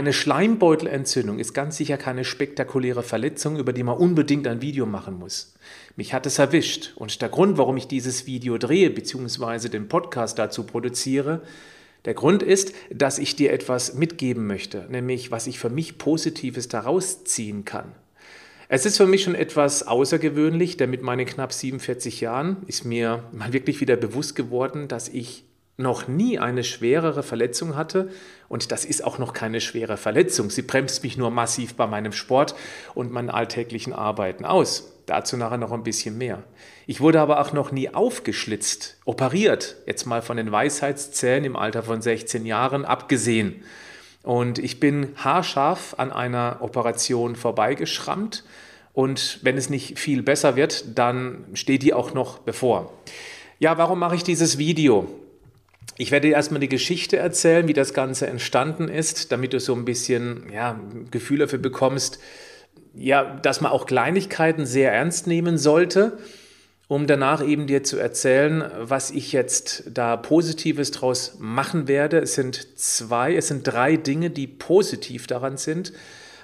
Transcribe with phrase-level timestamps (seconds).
[0.00, 5.18] Eine Schleimbeutelentzündung ist ganz sicher keine spektakuläre Verletzung, über die man unbedingt ein Video machen
[5.18, 5.52] muss.
[5.94, 9.68] Mich hat es erwischt und der Grund, warum ich dieses Video drehe bzw.
[9.68, 11.42] den Podcast dazu produziere,
[12.06, 16.68] der Grund ist, dass ich dir etwas mitgeben möchte, nämlich was ich für mich Positives
[16.68, 17.92] daraus ziehen kann.
[18.70, 23.24] Es ist für mich schon etwas außergewöhnlich, denn mit meinen knapp 47 Jahren ist mir
[23.32, 25.44] mal wirklich wieder bewusst geworden, dass ich
[25.80, 28.10] noch nie eine schwerere Verletzung hatte.
[28.48, 30.50] Und das ist auch noch keine schwere Verletzung.
[30.50, 32.54] Sie bremst mich nur massiv bei meinem Sport
[32.94, 34.92] und meinen alltäglichen Arbeiten aus.
[35.06, 36.42] Dazu nachher noch ein bisschen mehr.
[36.86, 41.82] Ich wurde aber auch noch nie aufgeschlitzt, operiert, jetzt mal von den Weisheitszähnen im Alter
[41.82, 43.64] von 16 Jahren abgesehen.
[44.22, 48.44] Und ich bin haarscharf an einer Operation vorbeigeschrammt.
[48.92, 52.92] Und wenn es nicht viel besser wird, dann steht die auch noch bevor.
[53.58, 55.08] Ja, warum mache ich dieses Video?
[56.00, 59.74] Ich werde dir erstmal die Geschichte erzählen, wie das Ganze entstanden ist, damit du so
[59.74, 62.18] ein bisschen ja, Gefühl dafür bekommst,
[62.94, 66.16] ja, dass man auch Kleinigkeiten sehr ernst nehmen sollte,
[66.88, 72.20] um danach eben dir zu erzählen, was ich jetzt da Positives draus machen werde.
[72.20, 75.92] Es sind zwei, es sind drei Dinge, die positiv daran sind.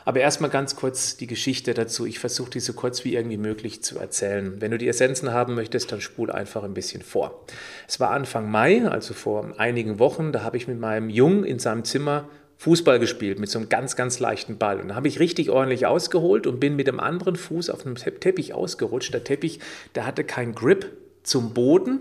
[0.07, 2.07] Aber erstmal ganz kurz die Geschichte dazu.
[2.07, 4.61] Ich versuche die so kurz wie irgendwie möglich zu erzählen.
[4.61, 7.43] Wenn du die Essenzen haben möchtest, dann spul einfach ein bisschen vor.
[7.89, 11.59] Es war Anfang Mai, also vor einigen Wochen, da habe ich mit meinem Jungen in
[11.59, 14.81] seinem Zimmer Fußball gespielt mit so einem ganz, ganz leichten Ball.
[14.81, 17.97] Und da habe ich richtig ordentlich ausgeholt und bin mit dem anderen Fuß auf einem
[17.97, 19.13] Teppich ausgerutscht.
[19.13, 19.59] Der Teppich,
[19.97, 20.87] der hatte keinen Grip
[21.25, 22.01] zum Boden.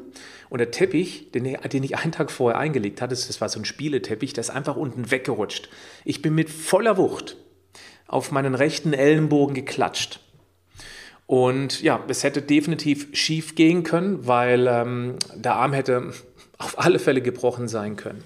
[0.51, 3.65] Und der Teppich, den, den ich einen Tag vorher eingelegt hatte, das war so ein
[3.65, 5.69] Spieleteppich, der ist einfach unten weggerutscht.
[6.03, 7.37] Ich bin mit voller Wucht
[8.07, 10.19] auf meinen rechten Ellenbogen geklatscht.
[11.27, 16.11] Und ja, es hätte definitiv schief gehen können, weil ähm, der Arm hätte
[16.57, 18.23] auf alle Fälle gebrochen sein können.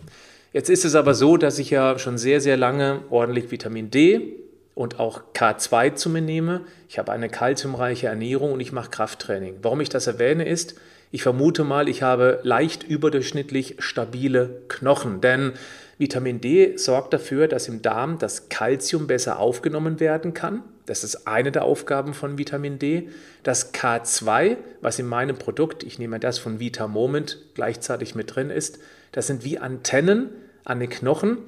[0.51, 4.35] Jetzt ist es aber so, dass ich ja schon sehr, sehr lange ordentlich Vitamin D
[4.73, 6.61] und auch K2 zu mir nehme.
[6.87, 9.57] Ich habe eine kalziumreiche Ernährung und ich mache Krafttraining.
[9.61, 10.75] Warum ich das erwähne ist,
[11.11, 15.53] ich vermute mal, ich habe leicht überdurchschnittlich stabile Knochen, denn
[15.99, 20.63] Vitamin D sorgt dafür, dass im Darm das Kalzium besser aufgenommen werden kann.
[20.85, 23.09] Das ist eine der Aufgaben von Vitamin D.
[23.43, 28.49] Das K2, was in meinem Produkt, ich nehme das von Vita Moment, gleichzeitig mit drin
[28.49, 28.79] ist,
[29.11, 30.29] das sind wie Antennen
[30.63, 31.39] an den Knochen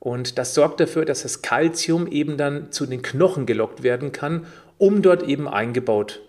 [0.00, 4.44] und das sorgt dafür, dass das Kalzium eben dann zu den Knochen gelockt werden kann,
[4.76, 6.20] um dort eben eingebaut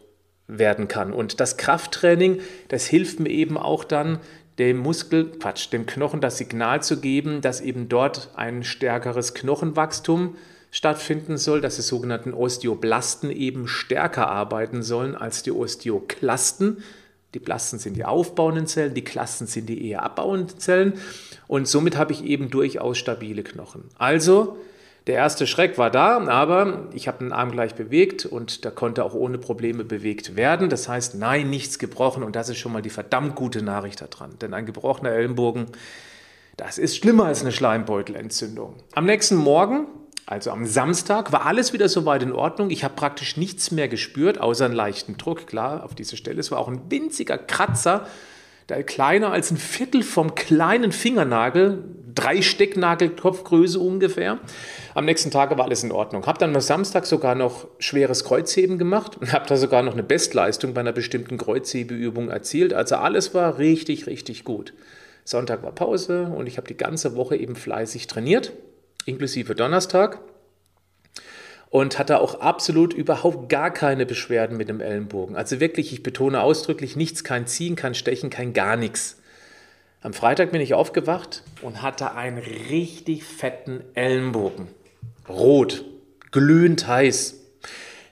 [0.47, 1.13] werden kann.
[1.13, 4.19] Und das Krafttraining, das hilft mir eben auch dann,
[4.61, 10.35] dem Muskel, Quatsch, dem Knochen das Signal zu geben, dass eben dort ein stärkeres Knochenwachstum
[10.69, 16.83] stattfinden soll, dass die sogenannten Osteoblasten eben stärker arbeiten sollen als die Osteoklasten.
[17.33, 20.93] Die Blasten sind die aufbauenden Zellen, die Klasten sind die eher abbauenden Zellen
[21.47, 23.85] und somit habe ich eben durchaus stabile Knochen.
[23.97, 24.57] Also
[25.07, 29.03] der erste Schreck war da, aber ich habe den Arm gleich bewegt und der konnte
[29.03, 30.69] auch ohne Probleme bewegt werden.
[30.69, 34.37] Das heißt, nein, nichts gebrochen und das ist schon mal die verdammt gute Nachricht daran.
[34.39, 35.65] Denn ein gebrochener Ellenbogen,
[36.55, 38.75] das ist schlimmer als eine Schleimbeutelentzündung.
[38.93, 39.87] Am nächsten Morgen,
[40.27, 42.69] also am Samstag, war alles wieder soweit in Ordnung.
[42.69, 45.47] Ich habe praktisch nichts mehr gespürt, außer einen leichten Druck.
[45.47, 46.39] Klar, auf dieser Stelle.
[46.39, 48.05] Es war auch ein winziger Kratzer
[48.85, 51.83] kleiner als ein Viertel vom kleinen Fingernagel,
[52.15, 54.39] drei Stecknagelkopfgröße ungefähr.
[54.93, 56.25] Am nächsten Tag war alles in Ordnung.
[56.25, 60.03] Habe dann am Samstag sogar noch schweres Kreuzheben gemacht und habe da sogar noch eine
[60.03, 62.73] Bestleistung bei einer bestimmten Kreuzhebeübung erzielt.
[62.73, 64.73] Also alles war richtig, richtig gut.
[65.23, 68.53] Sonntag war Pause und ich habe die ganze Woche eben fleißig trainiert,
[69.05, 70.19] inklusive Donnerstag
[71.71, 75.37] und hatte auch absolut überhaupt gar keine Beschwerden mit dem Ellenbogen.
[75.37, 79.19] Also wirklich, ich betone ausdrücklich, nichts, kein Ziehen, kein Stechen, kein gar nichts.
[80.01, 84.67] Am Freitag bin ich aufgewacht und hatte einen richtig fetten Ellenbogen.
[85.29, 85.85] Rot,
[86.31, 87.40] glühend heiß.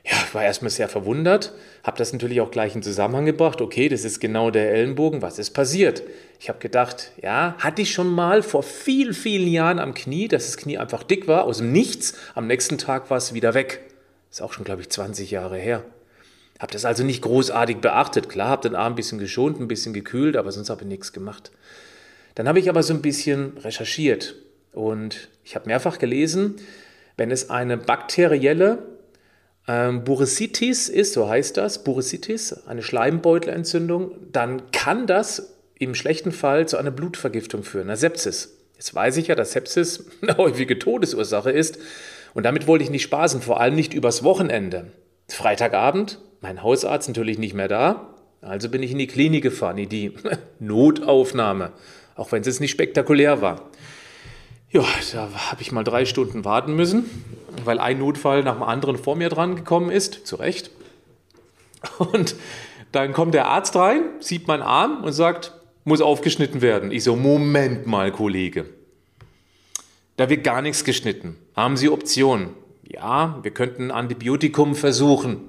[0.10, 1.54] Ja, ich war erstmal sehr verwundert,
[1.84, 3.62] habe das natürlich auch gleich in Zusammenhang gebracht.
[3.62, 6.02] Okay, das ist genau der Ellenbogen, was ist passiert?
[6.40, 10.48] Ich habe gedacht, ja, hatte ich schon mal vor vielen, vielen Jahren am Knie, dass
[10.48, 12.16] das Knie einfach dick war, aus dem Nichts.
[12.34, 13.82] Am nächsten Tag war es wieder weg.
[14.32, 15.84] Ist auch schon, glaube ich, 20 Jahre her.
[16.60, 18.30] Habe das also nicht großartig beachtet.
[18.30, 21.14] Klar, habe den Arm ein bisschen geschont, ein bisschen gekühlt, aber sonst habe ich nichts
[21.14, 21.52] gemacht.
[22.34, 24.36] Dann habe ich aber so ein bisschen recherchiert
[24.74, 26.56] und ich habe mehrfach gelesen,
[27.16, 28.80] wenn es eine bakterielle
[29.70, 36.68] ähm, Bursitis ist, so heißt das, Bursitis, eine Schleimbeutelentzündung, dann kann das im schlechten Fall
[36.68, 38.58] zu einer Blutvergiftung führen, einer Sepsis.
[38.74, 41.78] Jetzt weiß ich ja, dass Sepsis eine häufige Todesursache ist
[42.34, 44.88] und damit wollte ich nicht spaßen, vor allem nicht übers Wochenende.
[45.28, 49.90] Freitagabend, mein Hausarzt natürlich nicht mehr da, also bin ich in die Klinik gefahren, in
[49.90, 50.14] die
[50.60, 51.74] Notaufnahme,
[52.16, 53.70] auch wenn es nicht spektakulär war.
[54.72, 54.84] Ja,
[55.14, 57.06] da habe ich mal drei Stunden warten müssen,
[57.66, 60.72] weil ein Notfall nach dem anderen vor mir dran gekommen ist, zu Recht.
[61.98, 62.36] Und
[62.92, 65.54] dann kommt der Arzt rein, sieht meinen Arm und sagt,
[65.84, 66.92] muss aufgeschnitten werden.
[66.92, 68.66] Ich so, Moment mal, Kollege.
[70.18, 71.38] Da wird gar nichts geschnitten.
[71.56, 72.50] Haben Sie Optionen?
[72.84, 75.40] Ja, wir könnten ein Antibiotikum versuchen.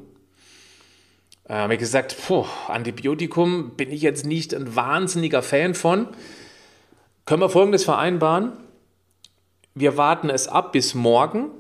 [1.49, 6.07] Äh, habe ich gesagt, puh, Antibiotikum bin ich jetzt nicht ein wahnsinniger Fan von.
[7.25, 8.53] Können wir Folgendes vereinbaren?
[9.75, 11.51] Wir warten es ab bis morgen.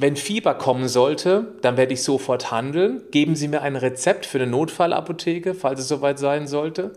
[0.00, 3.02] Wenn Fieber kommen sollte, dann werde ich sofort handeln.
[3.10, 6.92] Geben Sie mir ein Rezept für eine Notfallapotheke, falls es soweit sein sollte.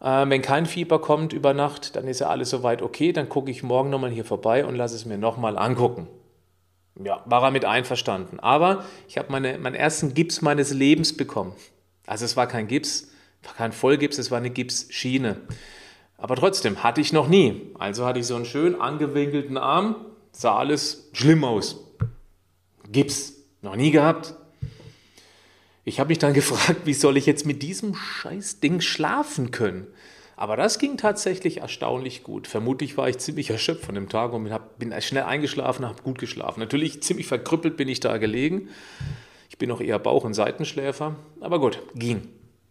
[0.00, 3.12] Äh, wenn kein Fieber kommt über Nacht, dann ist ja alles soweit okay.
[3.12, 6.06] Dann gucke ich morgen nochmal hier vorbei und lasse es mir nochmal angucken.
[7.02, 8.38] Ja, war er mit einverstanden.
[8.38, 11.52] Aber ich habe meine, meinen ersten Gips meines Lebens bekommen.
[12.06, 13.10] Also es war kein Gips,
[13.42, 15.38] war kein Vollgips, es war eine Gipsschiene.
[16.16, 17.72] Aber trotzdem hatte ich noch nie.
[17.76, 19.96] Also hatte ich so einen schön angewinkelten Arm,
[20.30, 21.83] sah alles schlimm aus.
[22.90, 24.34] Gips, noch nie gehabt.
[25.84, 29.86] Ich habe mich dann gefragt, wie soll ich jetzt mit diesem Scheißding schlafen können?
[30.36, 32.48] Aber das ging tatsächlich erstaunlich gut.
[32.48, 36.58] Vermutlich war ich ziemlich erschöpft von dem Tag und bin schnell eingeschlafen, habe gut geschlafen.
[36.58, 38.68] Natürlich ziemlich verkrüppelt bin ich da gelegen.
[39.48, 42.26] Ich bin auch eher Bauch- und Seitenschläfer, aber gut, ging.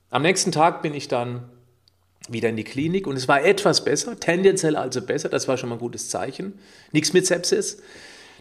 [0.10, 1.50] Am nächsten Tag bin ich dann
[2.27, 5.69] wieder in die Klinik und es war etwas besser, tendenziell also besser, das war schon
[5.69, 6.60] mal ein gutes Zeichen.
[6.92, 7.81] Nichts mit Sepsis.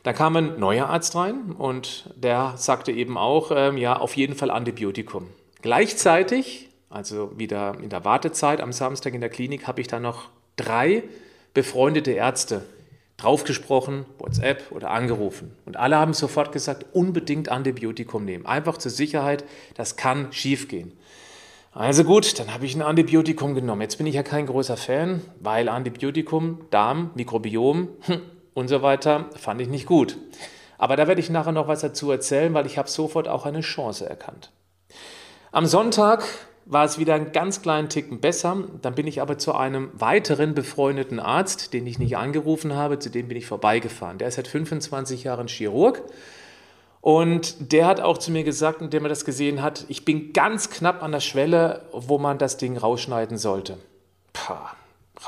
[0.02, 4.34] Da kam ein neuer Arzt rein und der sagte eben auch, ähm, ja, auf jeden
[4.34, 5.28] Fall Antibiotikum.
[5.60, 10.30] Gleichzeitig, also wieder in der Wartezeit am Samstag in der Klinik, habe ich dann noch
[10.56, 11.04] drei
[11.54, 12.64] befreundete Ärzte
[13.16, 15.56] draufgesprochen, WhatsApp oder angerufen.
[15.64, 18.44] Und alle haben sofort gesagt, unbedingt Antibiotikum nehmen.
[18.46, 19.44] Einfach zur Sicherheit,
[19.76, 20.92] das kann schiefgehen.
[21.70, 23.80] Also gut, dann habe ich ein Antibiotikum genommen.
[23.80, 28.20] Jetzt bin ich ja kein großer Fan, weil Antibiotikum, Darm, Mikrobiom, hm,
[28.54, 30.16] und so weiter, fand ich nicht gut.
[30.78, 33.60] Aber da werde ich nachher noch was dazu erzählen, weil ich habe sofort auch eine
[33.60, 34.50] Chance erkannt.
[35.52, 36.24] Am Sonntag
[36.64, 38.56] war es wieder einen ganz kleinen Ticken besser.
[38.80, 43.10] Dann bin ich aber zu einem weiteren befreundeten Arzt, den ich nicht angerufen habe, zu
[43.10, 44.18] dem bin ich vorbeigefahren.
[44.18, 46.02] Der ist seit 25 Jahren Chirurg.
[47.00, 50.70] Und der hat auch zu mir gesagt, indem er das gesehen hat, ich bin ganz
[50.70, 53.78] knapp an der Schwelle, wo man das Ding rausschneiden sollte.
[54.32, 54.76] Pah,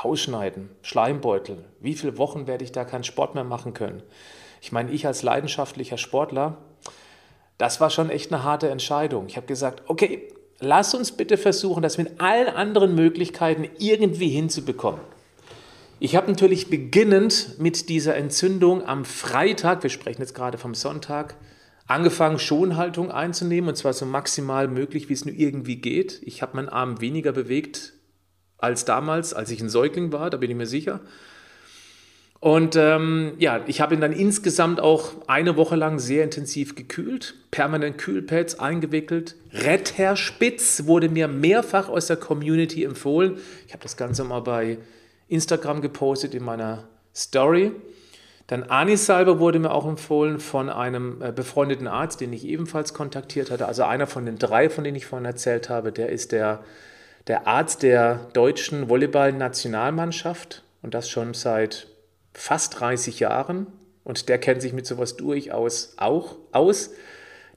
[0.03, 1.65] rausschneiden, Schleimbeutel.
[1.79, 4.03] Wie viele Wochen werde ich da keinen Sport mehr machen können?
[4.61, 6.57] Ich meine, ich als leidenschaftlicher Sportler,
[7.57, 9.27] das war schon echt eine harte Entscheidung.
[9.27, 10.27] Ich habe gesagt, okay,
[10.59, 15.01] lass uns bitte versuchen, das mit allen anderen Möglichkeiten irgendwie hinzubekommen.
[15.99, 21.35] Ich habe natürlich beginnend mit dieser Entzündung am Freitag, wir sprechen jetzt gerade vom Sonntag,
[21.87, 26.21] angefangen, Schonhaltung einzunehmen und zwar so maximal möglich, wie es nur irgendwie geht.
[26.25, 27.93] Ich habe meinen Arm weniger bewegt
[28.57, 31.01] als damals, als ich ein Säugling war, da bin ich mir sicher.
[32.39, 37.33] Und ähm, ja, ich habe ihn dann insgesamt auch eine Woche lang sehr intensiv gekühlt,
[37.49, 39.35] permanent Kühlpads eingewickelt.
[39.51, 43.37] Retterspitz wurde mir mehrfach aus der Community empfohlen.
[43.65, 44.77] Ich habe das Ganze mal bei
[45.27, 46.83] Instagram gepostet in meiner
[47.15, 47.71] Story.
[48.47, 53.49] Dann Anisalbe wurde mir auch empfohlen von einem äh, befreundeten Arzt, den ich ebenfalls kontaktiert
[53.49, 53.67] hatte.
[53.67, 56.63] Also einer von den drei, von denen ich vorhin erzählt habe, der ist der
[57.27, 61.87] der Arzt der deutschen Volleyball-Nationalmannschaft und das schon seit
[62.33, 63.67] fast 30 Jahren.
[64.03, 66.91] Und der kennt sich mit sowas durchaus auch aus.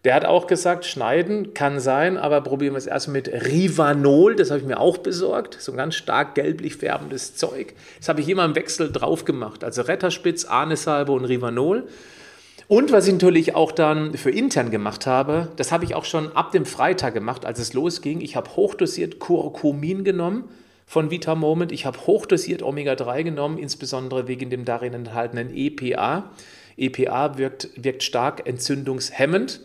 [0.04, 4.36] Der hat auch gesagt, schneiden kann sein, aber probieren wir es erst mit Rivanol.
[4.36, 5.60] Das habe ich mir auch besorgt.
[5.60, 7.74] So ein ganz stark gelblich färbendes Zeug.
[7.98, 9.64] Das habe ich immer im Wechsel drauf gemacht.
[9.64, 11.88] Also Retterspitz, Ahnesalbe und Rivanol.
[12.68, 16.36] Und was ich natürlich auch dann für intern gemacht habe, das habe ich auch schon
[16.36, 18.20] ab dem Freitag gemacht, als es losging.
[18.20, 20.44] Ich habe hochdosiert Curcumin genommen
[20.84, 21.72] von Vita Moment.
[21.72, 26.30] Ich habe hochdosiert Omega-3 genommen, insbesondere wegen dem darin enthaltenen EPA.
[26.76, 29.62] EPA wirkt, wirkt stark entzündungshemmend.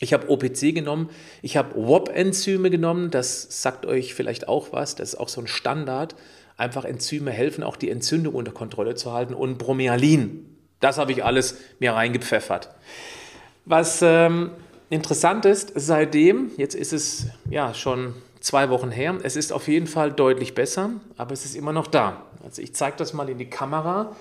[0.00, 1.08] Ich habe OPC genommen,
[1.40, 5.46] ich habe WOP-Enzyme genommen, das sagt euch vielleicht auch was, das ist auch so ein
[5.46, 6.16] Standard.
[6.58, 10.55] Einfach Enzyme helfen, auch die Entzündung unter Kontrolle zu halten und Bromealin.
[10.80, 12.70] Das habe ich alles mir reingepfeffert.
[13.64, 14.50] Was ähm,
[14.90, 19.86] interessant ist, seitdem, jetzt ist es ja schon zwei Wochen her, es ist auf jeden
[19.86, 22.22] Fall deutlich besser, aber es ist immer noch da.
[22.44, 24.14] Also ich zeige das mal in die Kamera.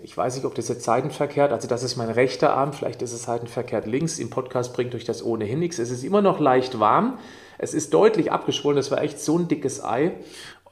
[0.00, 3.12] Ich weiß nicht, ob das jetzt seitenverkehrt, also das ist mein rechter Arm, vielleicht ist
[3.12, 4.18] es seitenverkehrt links.
[4.18, 5.78] Im Podcast bringt euch das ohnehin nichts.
[5.78, 7.18] Es ist immer noch leicht warm.
[7.58, 10.12] Es ist deutlich abgeschwollen, das war echt so ein dickes Ei.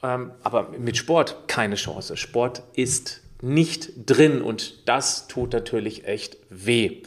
[0.02, 2.16] Ähm, aber mit Sport keine Chance.
[2.16, 7.02] Sport ist nicht drin und das tut natürlich echt weh.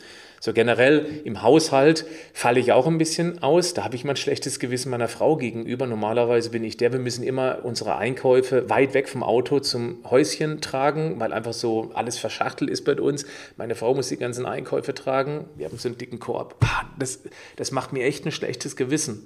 [0.46, 3.74] So generell im Haushalt falle ich auch ein bisschen aus.
[3.74, 5.88] Da habe ich mal ein schlechtes Gewissen meiner Frau gegenüber.
[5.88, 10.62] Normalerweise bin ich der, wir müssen immer unsere Einkäufe weit weg vom Auto zum Häuschen
[10.62, 13.26] tragen, weil einfach so alles verschachtelt ist bei uns.
[13.58, 15.46] Meine Frau muss die ganzen Einkäufe tragen.
[15.56, 16.64] Wir haben so einen dicken Korb.
[17.00, 17.22] Das,
[17.56, 19.26] das macht mir echt ein schlechtes Gewissen.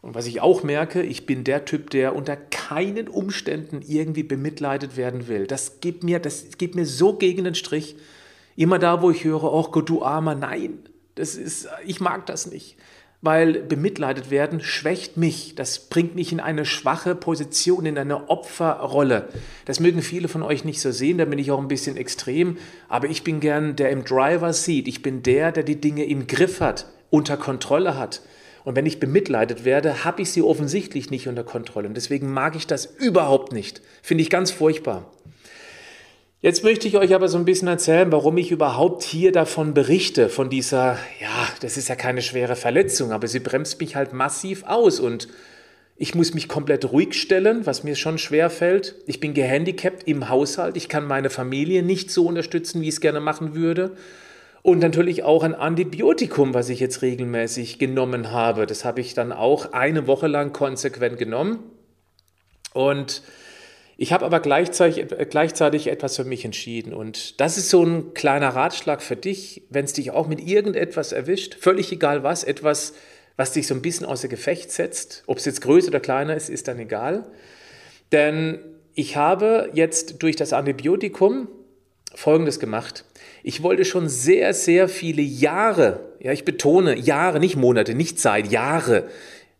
[0.00, 4.96] Und was ich auch merke, ich bin der Typ, der unter keinen Umständen irgendwie bemitleidet
[4.96, 5.46] werden will.
[5.46, 7.96] Das gibt mir, das gibt mir so gegen den Strich.
[8.54, 10.78] Immer da, wo ich höre, oh Gott, du Armer, nein,
[11.16, 12.76] das ist, ich mag das nicht.
[13.20, 15.56] Weil bemitleidet werden schwächt mich.
[15.56, 19.28] Das bringt mich in eine schwache Position, in eine Opferrolle.
[19.64, 22.58] Das mögen viele von euch nicht so sehen, da bin ich auch ein bisschen extrem.
[22.88, 24.86] Aber ich bin gern der im Driver sieht.
[24.86, 28.22] Ich bin der, der die Dinge im Griff hat, unter Kontrolle hat.
[28.64, 31.88] Und wenn ich bemitleidet werde, habe ich sie offensichtlich nicht unter Kontrolle.
[31.88, 33.80] Und deswegen mag ich das überhaupt nicht.
[34.02, 35.10] Finde ich ganz furchtbar.
[36.40, 40.28] Jetzt möchte ich euch aber so ein bisschen erzählen, warum ich überhaupt hier davon berichte,
[40.28, 44.62] von dieser, ja, das ist ja keine schwere Verletzung, aber sie bremst mich halt massiv
[44.62, 45.26] aus und
[45.96, 48.94] ich muss mich komplett ruhig stellen, was mir schon schwer fällt.
[49.06, 53.00] Ich bin gehandicapt im Haushalt, ich kann meine Familie nicht so unterstützen, wie ich es
[53.00, 53.96] gerne machen würde.
[54.68, 58.66] Und natürlich auch ein Antibiotikum, was ich jetzt regelmäßig genommen habe.
[58.66, 61.60] Das habe ich dann auch eine Woche lang konsequent genommen.
[62.74, 63.22] Und
[63.96, 66.92] ich habe aber gleichzeitig, gleichzeitig etwas für mich entschieden.
[66.92, 71.12] Und das ist so ein kleiner Ratschlag für dich, wenn es dich auch mit irgendetwas
[71.12, 72.92] erwischt, völlig egal was, etwas,
[73.38, 75.22] was dich so ein bisschen außer Gefecht setzt.
[75.26, 77.26] Ob es jetzt größer oder kleiner ist, ist dann egal.
[78.12, 78.58] Denn
[78.92, 81.48] ich habe jetzt durch das Antibiotikum
[82.14, 83.04] Folgendes gemacht.
[83.48, 88.52] Ich wollte schon sehr, sehr viele Jahre, ja, ich betone Jahre, nicht Monate, nicht Zeit,
[88.52, 89.08] Jahre,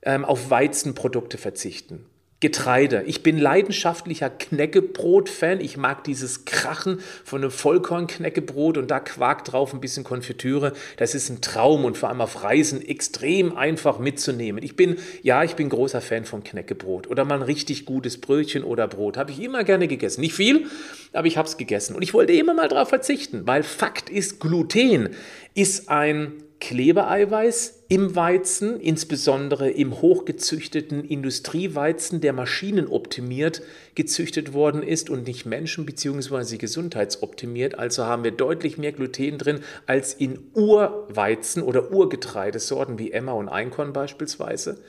[0.02, 2.04] ähm, auf Weizenprodukte verzichten.
[2.40, 3.02] Getreide.
[3.07, 5.61] Ich bin leidenschaftlicher Knäckebrot-Fan.
[5.61, 10.73] Ich mag dieses Krachen von einem Vollkorn-Knäckebrot und da Quark drauf, ein bisschen Konfitüre.
[10.99, 14.62] Das ist ein Traum und vor allem auf Reisen extrem einfach mitzunehmen.
[14.62, 18.62] Ich bin, ja, ich bin großer Fan von Knäckebrot oder mal ein richtig gutes Brötchen
[18.62, 19.16] oder Brot.
[19.16, 20.21] Habe ich immer gerne gegessen.
[20.21, 20.66] Nicht viel,
[21.12, 21.97] aber ich habe es gegessen.
[21.97, 25.09] Und ich wollte immer mal darauf verzichten, weil Fakt ist, Gluten
[25.54, 33.62] ist ein Klebeeiweiß im Weizen, insbesondere im hochgezüchteten Industrieweizen, der maschinenoptimiert
[33.94, 36.56] gezüchtet worden ist und nicht menschen- bzw.
[36.56, 37.78] gesundheitsoptimiert.
[37.78, 43.48] Also haben wir deutlich mehr Gluten drin als in Urweizen oder Urgetreidesorten wie Emma und
[43.48, 44.80] Einkorn beispielsweise.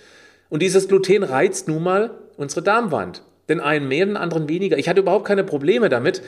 [0.50, 3.24] Und dieses Gluten reizt nun mal unsere Darmwand.
[3.48, 4.78] Den einen mehr, den anderen weniger.
[4.78, 6.24] Ich hatte überhaupt keine Probleme damit,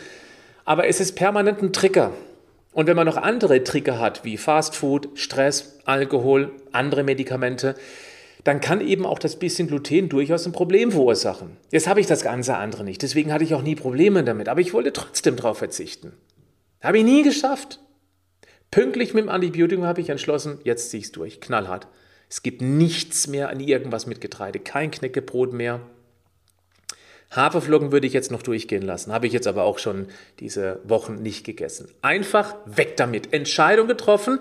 [0.65, 2.13] aber es ist permanent ein Trigger.
[2.72, 7.75] Und wenn man noch andere Trigger hat, wie Fastfood, Stress, Alkohol, andere Medikamente,
[8.44, 11.58] dann kann eben auch das bisschen Gluten durchaus ein Problem verursachen.
[11.70, 14.62] Jetzt habe ich das ganze andere nicht, deswegen hatte ich auch nie Probleme damit, aber
[14.62, 16.13] ich wollte trotzdem darauf verzichten.
[16.82, 17.80] Habe ich nie geschafft.
[18.72, 21.88] Pünktlich mit dem Antibiotikum habe ich entschlossen, jetzt ziehe ich es durch, knallhart.
[22.30, 25.82] Es gibt nichts mehr an irgendwas mit Getreide, kein Knäckebrot mehr,
[27.32, 30.08] Haferflocken würde ich jetzt noch durchgehen lassen, habe ich jetzt aber auch schon
[30.40, 31.88] diese Wochen nicht gegessen.
[32.02, 33.34] Einfach weg damit.
[33.34, 34.40] Entscheidung getroffen.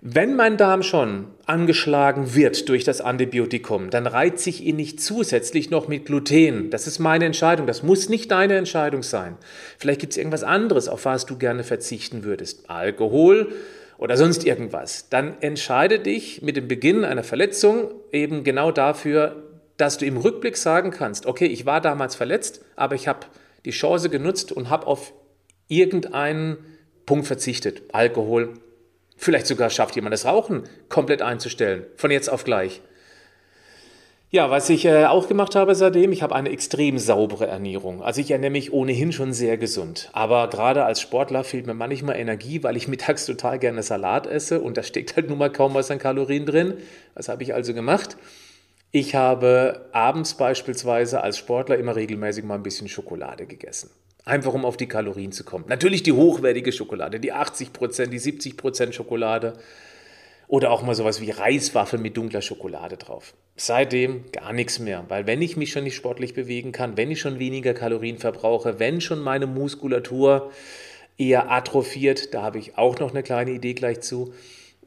[0.00, 5.70] Wenn mein Darm schon angeschlagen wird durch das Antibiotikum, dann reize ich ihn nicht zusätzlich
[5.70, 6.70] noch mit Gluten.
[6.70, 7.66] Das ist meine Entscheidung.
[7.66, 9.36] Das muss nicht deine Entscheidung sein.
[9.76, 12.70] Vielleicht gibt es irgendwas anderes, auf was du gerne verzichten würdest.
[12.70, 13.52] Alkohol
[13.96, 15.08] oder sonst irgendwas.
[15.08, 19.47] Dann entscheide dich mit dem Beginn einer Verletzung eben genau dafür,
[19.78, 23.20] dass du im Rückblick sagen kannst, okay, ich war damals verletzt, aber ich habe
[23.64, 25.14] die Chance genutzt und habe auf
[25.68, 26.58] irgendeinen
[27.06, 27.82] Punkt verzichtet.
[27.92, 28.54] Alkohol,
[29.16, 32.82] vielleicht sogar schafft jemand das Rauchen komplett einzustellen, von jetzt auf gleich.
[34.30, 38.02] Ja, was ich äh, auch gemacht habe seitdem, ich habe eine extrem saubere Ernährung.
[38.02, 40.10] Also ich ernähre mich ohnehin schon sehr gesund.
[40.12, 44.60] Aber gerade als Sportler fehlt mir manchmal Energie, weil ich mittags total gerne Salat esse
[44.60, 46.74] und da steckt halt nun mal kaum was an Kalorien drin.
[47.14, 48.18] Was habe ich also gemacht?
[48.90, 53.90] Ich habe abends beispielsweise als Sportler immer regelmäßig mal ein bisschen Schokolade gegessen.
[54.24, 55.64] Einfach um auf die Kalorien zu kommen.
[55.68, 59.54] Natürlich die hochwertige Schokolade, die 80%, die 70% Schokolade.
[60.48, 63.34] Oder auch mal sowas wie Reiswaffeln mit dunkler Schokolade drauf.
[63.56, 67.20] Seitdem gar nichts mehr, weil wenn ich mich schon nicht sportlich bewegen kann, wenn ich
[67.20, 70.50] schon weniger Kalorien verbrauche, wenn schon meine Muskulatur
[71.18, 74.32] eher atrophiert, da habe ich auch noch eine kleine Idee gleich zu,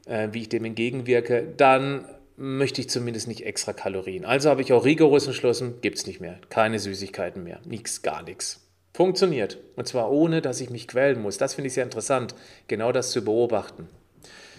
[0.06, 2.06] äh, wie ich dem entgegenwirke, dann
[2.42, 4.24] möchte ich zumindest nicht extra Kalorien.
[4.24, 6.40] Also habe ich auch rigoros entschlossen, gibt es nicht mehr.
[6.48, 7.60] Keine Süßigkeiten mehr.
[7.64, 8.66] Nichts, gar nichts.
[8.92, 9.58] Funktioniert.
[9.76, 11.38] Und zwar ohne, dass ich mich quälen muss.
[11.38, 12.34] Das finde ich sehr interessant,
[12.66, 13.88] genau das zu beobachten.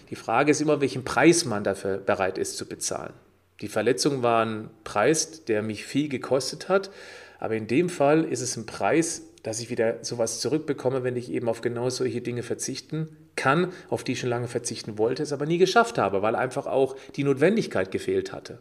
[0.10, 3.14] Die Frage ist immer, welchen Preis man dafür bereit ist zu bezahlen.
[3.60, 6.90] Die Verletzung war ein Preis, der mich viel gekostet hat,
[7.38, 11.30] Aber in dem Fall ist es ein Preis, dass ich wieder sowas zurückbekomme, wenn ich
[11.30, 15.34] eben auf genau solche Dinge verzichten kann, auf die ich schon lange verzichten wollte, es
[15.34, 18.60] aber nie geschafft habe, weil einfach auch die Notwendigkeit gefehlt hatte.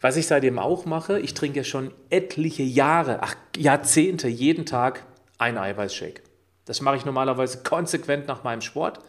[0.00, 5.04] Was ich seitdem auch mache, ich trinke ja schon etliche Jahre, ach Jahrzehnte, jeden Tag
[5.38, 6.22] einen Eiweißshake.
[6.64, 9.00] Das mache ich normalerweise konsequent nach meinem Sport.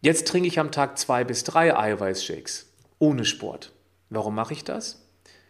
[0.00, 3.72] Jetzt trinke ich am Tag zwei bis drei Eiweißshakes ohne Sport.
[4.08, 5.06] Warum mache ich das?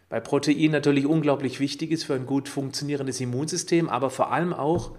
[0.09, 4.97] Weil Protein natürlich unglaublich wichtig ist für ein gut funktionierendes Immunsystem, aber vor allem auch,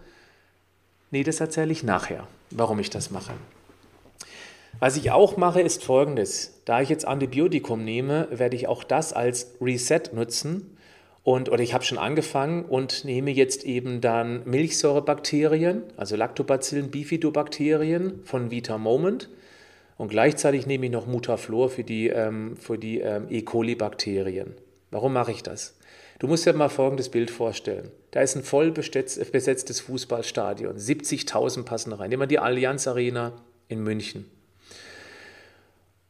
[1.12, 3.34] nee, das erzähle ich nachher, warum ich das mache.
[4.80, 6.62] Was ich auch mache, ist folgendes.
[6.66, 10.78] Da ich jetzt Antibiotikum nehme, werde ich auch das als Reset nutzen.
[11.24, 18.22] Und, oder ich habe schon angefangen und nehme jetzt eben dann Milchsäurebakterien, also Lactobacillen, Bifidobakterien
[18.24, 19.30] von Vita Moment.
[19.98, 23.44] Und gleichzeitig nehme ich noch Mutaflor für die, ähm, für die ähm, E.
[23.44, 24.56] coli-Bakterien.
[24.90, 25.78] Warum mache ich das?
[26.18, 27.92] Du musst dir mal folgendes Bild vorstellen.
[28.12, 30.78] Da ist ein voll besetztes Fußballstadion.
[30.78, 32.10] 70.000 passen rein.
[32.10, 33.34] Nehmen wir die Allianz Arena
[33.70, 34.30] in München.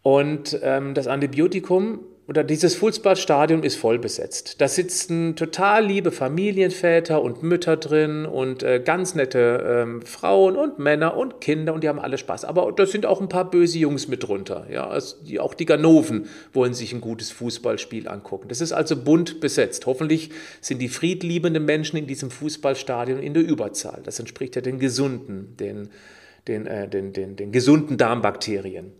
[0.02, 2.00] Und ähm, das Antibiotikum
[2.32, 4.62] oder dieses Fußballstadion ist voll besetzt.
[4.62, 10.80] Da sitzen total liebe Familienväter und Mütter drin und äh, ganz nette ähm, Frauen und
[10.80, 12.46] Männer und Kinder und die haben alle Spaß.
[12.46, 14.66] Aber da sind auch ein paar böse Jungs mit drunter.
[14.72, 14.88] Ja?
[14.88, 18.48] Also die, auch die Ganoven wollen sich ein gutes Fußballspiel angucken.
[18.48, 19.86] Das ist also bunt besetzt.
[19.86, 20.30] Hoffentlich
[20.62, 24.00] sind die friedliebenden Menschen in diesem Fußballstadion in der Überzahl.
[24.06, 25.90] Das entspricht ja den gesunden, den,
[26.48, 28.94] den, äh, den, den, den gesunden Darmbakterien.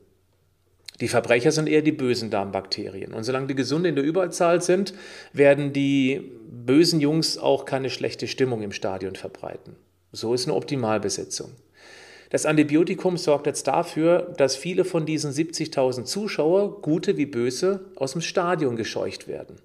[1.02, 3.12] Die Verbrecher sind eher die bösen Darmbakterien.
[3.14, 4.94] Und solange die Gesunden in der Überzahl sind,
[5.34, 9.76] werden die bösen Jungs auch keine schlechte Stimmung im Stadion verbreiten.
[10.12, 11.52] So ist eine Optimalbesetzung.
[12.30, 18.14] Das Antibiotikum sorgt jetzt dafür, dass viele von diesen 70.000 Zuschauer, gute wie böse, aus
[18.14, 19.58] dem Stadion gescheucht werden.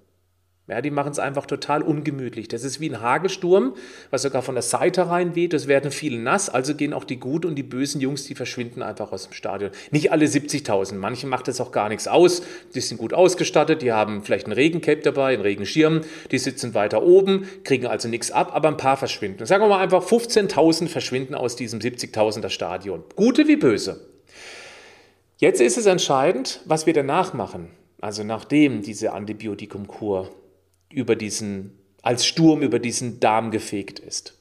[0.69, 2.49] Ja, die machen es einfach total ungemütlich.
[2.49, 3.73] Das ist wie ein Hagelsturm,
[4.09, 5.53] was sogar von der Seite reinweht.
[5.53, 8.81] Es werden viele nass, also gehen auch die guten und die bösen Jungs, die verschwinden
[8.81, 9.71] einfach aus dem Stadion.
[9.91, 12.41] Nicht alle 70.000, manche macht das auch gar nichts aus.
[12.75, 16.01] Die sind gut ausgestattet, die haben vielleicht ein Regencape dabei, einen Regenschirm,
[16.31, 19.45] die sitzen weiter oben, kriegen also nichts ab, aber ein paar verschwinden.
[19.45, 23.05] Sagen wir mal einfach, 15.000 verschwinden aus diesem 70.000er Stadion.
[23.15, 24.01] Gute wie böse.
[25.37, 27.69] Jetzt ist es entscheidend, was wir danach machen.
[28.01, 30.29] Also nachdem diese Antibiotikumkur
[30.91, 34.37] über diesen, als Sturm über diesen Darm gefegt ist.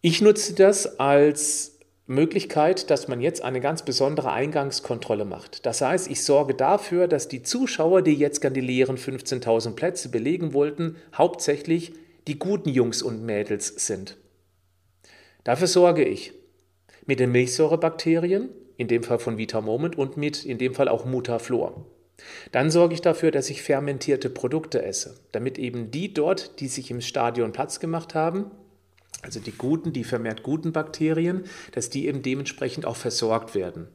[0.00, 5.64] Ich nutze das als Möglichkeit, dass man jetzt eine ganz besondere Eingangskontrolle macht.
[5.66, 10.08] Das heißt, ich sorge dafür, dass die Zuschauer, die jetzt gerne die leeren 15.000 Plätze
[10.08, 11.92] belegen wollten, hauptsächlich
[12.26, 14.16] die guten Jungs und Mädels sind.
[15.44, 16.32] Dafür sorge ich
[17.06, 21.04] mit den Milchsäurebakterien, in dem Fall von Vita Moment und mit in dem Fall auch
[21.04, 21.84] Mutaflor.
[22.50, 26.90] Dann sorge ich dafür, dass ich fermentierte Produkte esse, damit eben die dort, die sich
[26.90, 28.50] im Stadion Platz gemacht haben,
[29.22, 33.88] also die guten, die vermehrt guten Bakterien, dass die eben dementsprechend auch versorgt werden.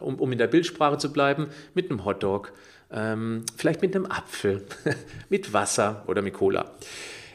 [0.00, 2.52] Um, um in der Bildsprache zu bleiben, mit einem Hotdog,
[2.90, 4.66] ähm, vielleicht mit einem Apfel,
[5.28, 6.72] mit Wasser oder mit Cola.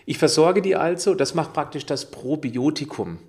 [0.05, 3.19] Ich versorge die also, das macht praktisch das Probiotikum.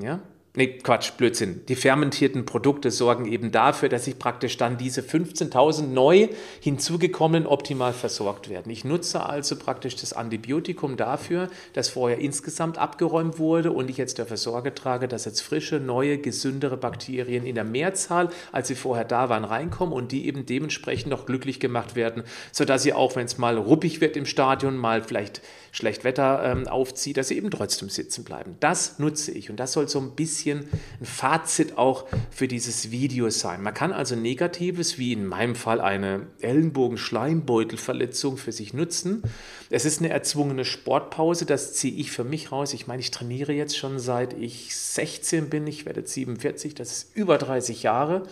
[0.00, 0.20] Ja?
[0.54, 1.64] Nee, Quatsch, Blödsinn.
[1.68, 6.28] Die fermentierten Produkte sorgen eben dafür, dass sich praktisch dann diese 15.000 neu
[6.60, 8.70] hinzugekommenen optimal versorgt werden.
[8.70, 14.18] Ich nutze also praktisch das Antibiotikum dafür, dass vorher insgesamt abgeräumt wurde und ich jetzt
[14.18, 19.06] dafür Sorge trage, dass jetzt frische, neue, gesündere Bakterien in der Mehrzahl, als sie vorher
[19.06, 23.24] da waren, reinkommen und die eben dementsprechend noch glücklich gemacht werden, sodass sie auch, wenn
[23.24, 25.40] es mal ruppig wird im Stadion, mal vielleicht
[25.72, 28.56] schlecht Wetter ähm, aufzieht, dass sie eben trotzdem sitzen bleiben.
[28.60, 30.68] Das nutze ich und das soll so ein bisschen
[31.00, 33.62] ein Fazit auch für dieses Video sein.
[33.62, 39.22] Man kann also Negatives, wie in meinem Fall eine Ellenbogen-Schleimbeutelverletzung für sich nutzen.
[39.70, 42.74] Es ist eine erzwungene Sportpause, das ziehe ich für mich raus.
[42.74, 46.92] Ich meine, ich trainiere jetzt schon seit ich 16 bin, ich werde jetzt 47, das
[46.92, 48.24] ist über 30 Jahre.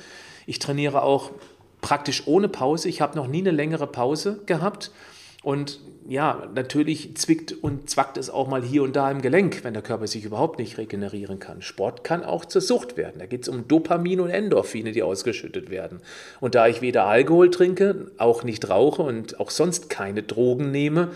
[0.45, 1.31] Ich trainiere auch
[1.81, 2.91] praktisch ohne Pause.
[2.91, 4.93] Ich habe noch nie eine längere Pause gehabt.
[5.43, 9.75] Und ja, natürlich zwickt und zwackt es auch mal hier und da im Gelenk, wenn
[9.75, 11.63] der Körper sich überhaupt nicht regenerieren kann.
[11.63, 13.19] Sport kann auch zur Sucht werden.
[13.19, 16.01] Da geht es um Dopamin und Endorphine, die ausgeschüttet werden.
[16.41, 21.11] Und da ich weder Alkohol trinke, auch nicht rauche und auch sonst keine Drogen nehme,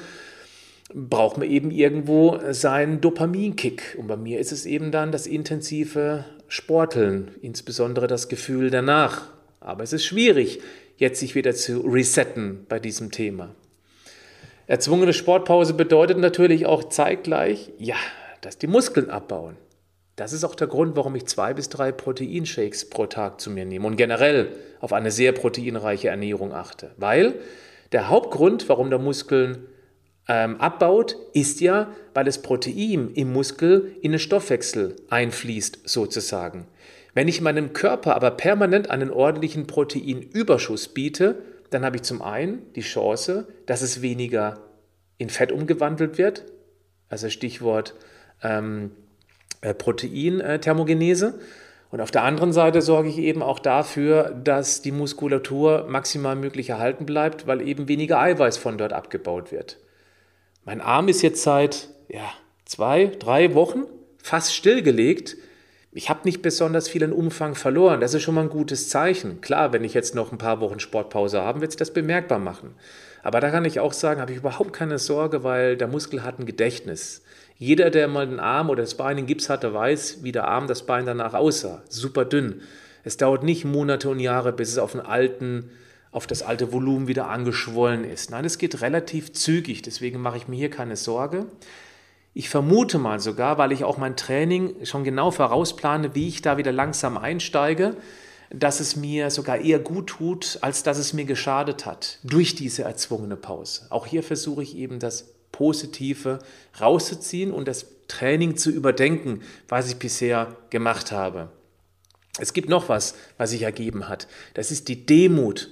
[0.93, 3.97] braucht man eben irgendwo seinen Dopaminkick.
[3.99, 9.29] Und bei mir ist es eben dann das intensive Sporteln, insbesondere das Gefühl danach.
[9.61, 10.61] Aber es ist schwierig,
[10.99, 13.55] jetzt sich wieder zu resetten bei diesem Thema.
[14.67, 17.97] Erzwungene Sportpause bedeutet natürlich auch zeitgleich, ja,
[18.41, 19.57] dass die Muskeln abbauen.
[20.17, 23.65] Das ist auch der Grund, warum ich zwei bis drei Proteinshakes pro Tag zu mir
[23.65, 26.93] nehme und generell auf eine sehr proteinreiche Ernährung achte.
[26.97, 27.35] Weil
[27.93, 29.67] der Hauptgrund, warum der Muskeln
[30.29, 36.69] ähm, abbaut, ist ja, weil das Protein im Muskel in den Stoffwechsel einfließt, sozusagen.
[37.13, 42.73] Wenn ich meinem Körper aber permanent einen ordentlichen Proteinüberschuss biete, dann habe ich zum einen
[42.75, 44.61] die Chance, dass es weniger
[45.19, 46.45] in Fett umgewandelt wird,
[47.09, 47.95] also Stichwort
[48.43, 48.91] ähm,
[49.61, 51.39] äh, Proteinthermogenese.
[51.91, 56.71] Und auf der anderen Seite sorge ich eben auch dafür, dass die Muskulatur maximal möglich
[56.71, 59.79] erhalten bleibt, weil eben weniger Eiweiß von dort abgebaut wird.
[60.65, 62.33] Mein Arm ist jetzt seit ja,
[62.65, 63.85] zwei, drei Wochen
[64.19, 65.37] fast stillgelegt.
[65.97, 68.01] Ich habe nicht besonders viel an Umfang verloren.
[68.01, 69.41] Das ist schon mal ein gutes Zeichen.
[69.41, 72.75] Klar, wenn ich jetzt noch ein paar Wochen Sportpause habe, wird sich das bemerkbar machen.
[73.23, 76.41] Aber da kann ich auch sagen, habe ich überhaupt keine Sorge, weil der Muskel hat
[76.41, 77.23] ein Gedächtnis.
[77.59, 80.67] Jeder, der mal den Arm oder das Bein in Gips hatte, weiß, wie der Arm
[80.67, 81.85] das Bein danach aussah.
[81.89, 82.63] Super dünn.
[83.05, 85.71] Es dauert nicht Monate und Jahre, bis es auf, den alten,
[86.11, 88.33] auf das alte Volumen wieder angeschwollen ist.
[88.33, 89.83] Nein, es geht relativ zügig.
[89.83, 91.47] Deswegen mache ich mir hier keine Sorge.
[92.37, 96.57] Ich vermute mal sogar, weil ich auch mein Training schon genau vorausplane, wie ich da
[96.57, 97.97] wieder langsam einsteige,
[98.51, 102.83] dass es mir sogar eher gut tut, als dass es mir geschadet hat durch diese
[102.83, 103.87] erzwungene Pause.
[103.91, 106.41] Auch hier versuche ich eben das Positive
[106.81, 111.51] rauszuziehen und das Training zu überdenken, was ich bisher gemacht habe.
[112.41, 114.27] Es gibt noch was, was sich ergeben hat.
[114.55, 115.71] Das ist die Demut.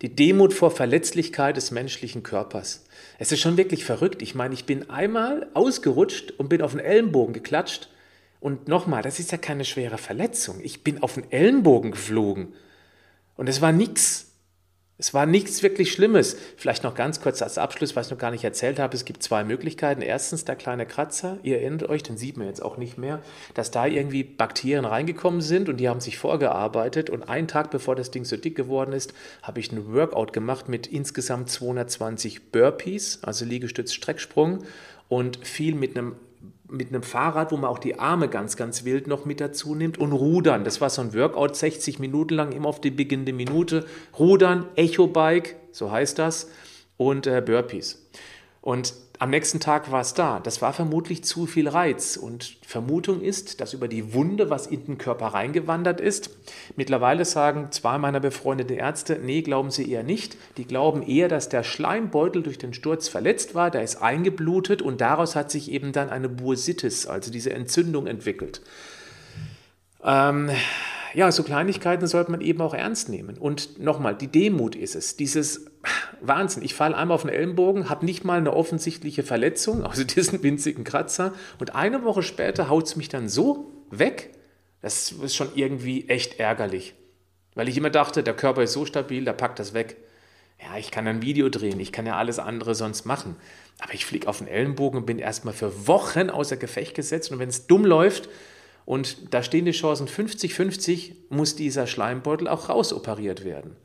[0.00, 2.84] Die Demut vor Verletzlichkeit des menschlichen Körpers.
[3.18, 4.22] Es ist schon wirklich verrückt.
[4.22, 7.88] Ich meine, ich bin einmal ausgerutscht und bin auf den Ellenbogen geklatscht.
[8.40, 10.60] Und nochmal, das ist ja keine schwere Verletzung.
[10.62, 12.54] Ich bin auf den Ellenbogen geflogen.
[13.36, 14.33] Und es war nichts.
[14.96, 16.36] Es war nichts wirklich Schlimmes.
[16.56, 18.94] Vielleicht noch ganz kurz als Abschluss, was ich noch gar nicht erzählt habe.
[18.94, 20.02] Es gibt zwei Möglichkeiten.
[20.02, 21.38] Erstens der kleine Kratzer.
[21.42, 23.20] Ihr erinnert euch, den sieht man jetzt auch nicht mehr,
[23.54, 27.10] dass da irgendwie Bakterien reingekommen sind und die haben sich vorgearbeitet.
[27.10, 30.68] Und einen Tag bevor das Ding so dick geworden ist, habe ich ein Workout gemacht
[30.68, 34.62] mit insgesamt 220 Burpees, also Liegestütz, Strecksprung
[35.08, 36.14] und viel mit einem
[36.68, 39.98] mit einem Fahrrad, wo man auch die Arme ganz, ganz wild noch mit dazu nimmt
[39.98, 40.64] und Rudern.
[40.64, 43.86] Das war so ein Workout, 60 Minuten lang, immer auf die beginnende Minute.
[44.18, 46.50] Rudern, Echo-Bike, so heißt das,
[46.96, 48.06] und äh, Burpees.
[48.60, 50.38] Und am nächsten Tag war es da.
[50.38, 52.18] Das war vermutlich zu viel Reiz.
[52.18, 56.28] Und Vermutung ist, dass über die Wunde, was in den Körper reingewandert ist,
[56.76, 60.36] mittlerweile sagen zwei meiner befreundeten Ärzte, nee, glauben sie eher nicht.
[60.58, 65.00] Die glauben eher, dass der Schleimbeutel durch den Sturz verletzt war, der ist eingeblutet und
[65.00, 68.60] daraus hat sich eben dann eine Bursitis, also diese Entzündung entwickelt.
[70.04, 70.50] Ähm,
[71.14, 73.38] ja, so Kleinigkeiten sollte man eben auch ernst nehmen.
[73.38, 75.16] Und nochmal, die Demut ist es.
[75.16, 75.66] Dieses
[76.20, 76.62] Wahnsinn.
[76.62, 80.84] Ich falle einmal auf den Ellenbogen, habe nicht mal eine offensichtliche Verletzung, also diesen winzigen
[80.84, 81.32] Kratzer.
[81.58, 84.34] Und eine Woche später haut es mich dann so weg.
[84.80, 86.94] Das ist schon irgendwie echt ärgerlich.
[87.54, 89.96] Weil ich immer dachte, der Körper ist so stabil, der packt das weg.
[90.60, 93.36] Ja, ich kann ein Video drehen, ich kann ja alles andere sonst machen.
[93.78, 97.30] Aber ich fliege auf den Ellenbogen und bin erstmal für Wochen außer Gefecht gesetzt.
[97.30, 98.28] Und wenn es dumm läuft,
[98.84, 103.76] und da stehen die Chancen 50-50, muss dieser Schleimbeutel auch rausoperiert werden.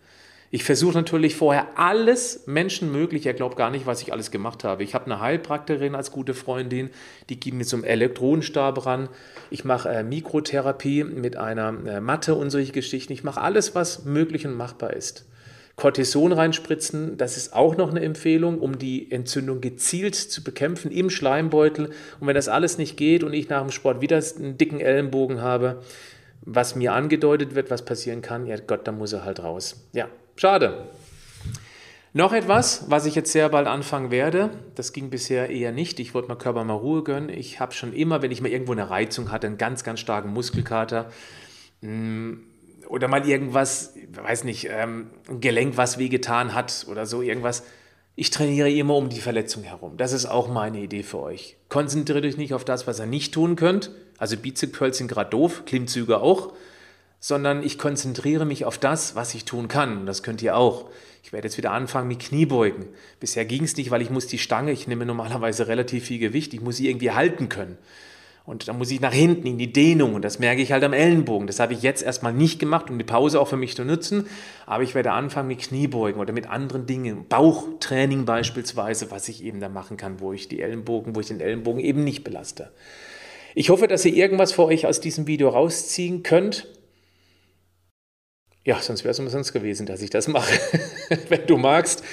[0.51, 3.29] Ich versuche natürlich vorher alles Menschenmögliche.
[3.29, 4.83] Er glaubt gar nicht, was ich alles gemacht habe.
[4.83, 6.89] Ich habe eine Heilpraktikerin als gute Freundin,
[7.29, 9.09] die geht mir zum Elektronenstab ran.
[9.51, 13.13] Ich mache äh, Mikrotherapie mit einer äh, Matte und solche Geschichten.
[13.13, 15.28] Ich mache alles, was möglich und machbar ist.
[15.79, 21.09] Cortison reinspritzen, das ist auch noch eine Empfehlung, um die Entzündung gezielt zu bekämpfen im
[21.09, 21.91] Schleimbeutel.
[22.19, 25.41] Und wenn das alles nicht geht und ich nach dem Sport wieder einen dicken Ellenbogen
[25.41, 25.81] habe,
[26.41, 29.87] was mir angedeutet wird, was passieren kann, ja Gott, dann muss er halt raus.
[29.93, 30.89] Ja, schade.
[32.11, 35.99] Noch etwas, was ich jetzt sehr bald anfangen werde, das ging bisher eher nicht.
[35.99, 37.29] Ich wollte meinem Körper mal Ruhe gönnen.
[37.29, 40.33] Ich habe schon immer, wenn ich mal irgendwo eine Reizung hatte, einen ganz, ganz starken
[40.33, 41.09] Muskelkater.
[41.81, 42.43] Hm,
[42.89, 47.63] oder mal irgendwas, weiß nicht, ähm, ein Gelenk, was wehgetan hat oder so irgendwas.
[48.15, 49.95] Ich trainiere immer um die Verletzung herum.
[49.95, 51.55] Das ist auch meine Idee für euch.
[51.69, 53.91] Konzentriert euch nicht auf das, was ihr nicht tun könnt.
[54.17, 56.51] Also Bizep-Curls sind gerade doof, Klimmzüge auch.
[57.21, 60.05] Sondern ich konzentriere mich auf das, was ich tun kann.
[60.05, 60.89] Das könnt ihr auch.
[61.23, 62.87] Ich werde jetzt wieder anfangen mit Kniebeugen.
[63.19, 66.53] Bisher ging es nicht, weil ich muss die Stange, ich nehme normalerweise relativ viel Gewicht,
[66.53, 67.77] ich muss sie irgendwie halten können.
[68.49, 70.91] Und dann muss ich nach hinten in die Dehnung und das merke ich halt am
[70.91, 71.45] Ellenbogen.
[71.45, 74.25] Das habe ich jetzt erstmal nicht gemacht, um die Pause auch für mich zu nutzen.
[74.65, 77.27] Aber ich werde anfangen mit Kniebeugen oder mit anderen Dingen.
[77.29, 81.41] Bauchtraining beispielsweise, was ich eben da machen kann, wo ich die Ellenbogen, wo ich den
[81.41, 82.71] Ellenbogen eben nicht belaste.
[83.53, 86.65] Ich hoffe, dass ihr irgendwas für euch aus diesem Video rausziehen könnt.
[88.65, 90.59] Ja, sonst wäre es umsonst gewesen, dass ich das mache.
[91.29, 92.03] Wenn du magst,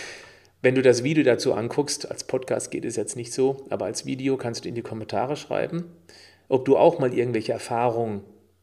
[0.62, 4.06] wenn du das Video dazu anguckst, als Podcast geht es jetzt nicht so, aber als
[4.06, 5.84] Video kannst du in die Kommentare schreiben
[6.48, 8.22] ob du auch mal irgendwelche Erfahrungen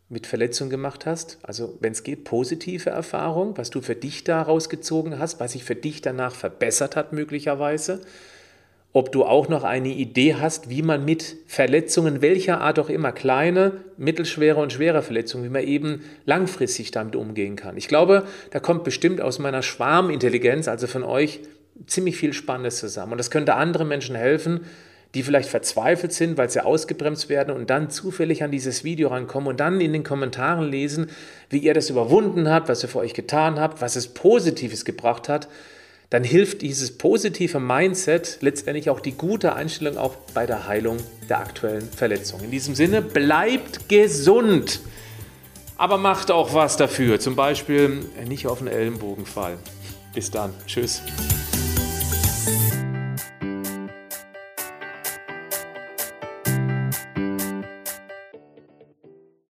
[0.10, 4.70] mit Verletzungen gemacht hast, also wenn es geht, positive Erfahrungen, was du für dich daraus
[4.70, 8.02] gezogen hast, was sich für dich danach verbessert hat möglicherweise.
[8.96, 13.12] ob du auch noch eine Idee hast, wie man mit Verletzungen welcher Art auch immer,
[13.12, 17.76] kleine, mittelschwere und schwere Verletzungen, wie man eben langfristig damit umgehen kann.
[17.76, 21.40] Ich glaube, da kommt bestimmt aus meiner Schwarmintelligenz, also von euch,
[21.88, 23.14] ziemlich viel Spannendes zusammen.
[23.14, 24.62] Und das könnte anderen Menschen helfen,
[25.14, 29.48] die vielleicht verzweifelt sind, weil sie ausgebremst werden und dann zufällig an dieses Video rankommen
[29.48, 31.10] und dann in den Kommentaren lesen,
[31.50, 35.30] wie ihr das überwunden habt, was ihr für euch getan habt, was es Positives gebracht
[35.30, 35.48] hat
[36.14, 41.40] dann hilft dieses positive Mindset letztendlich auch die gute Einstellung auch bei der Heilung der
[41.40, 42.42] aktuellen Verletzung.
[42.42, 44.82] In diesem Sinne, bleibt gesund,
[45.76, 47.20] aber macht auch was dafür.
[47.20, 49.58] Zum Beispiel nicht auf den Ellenbogen fallen.
[50.14, 50.54] Bis dann.
[50.68, 51.02] Tschüss.